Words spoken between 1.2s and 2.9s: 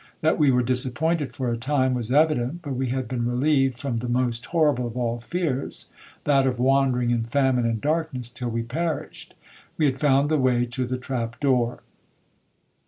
for a time was evident, but we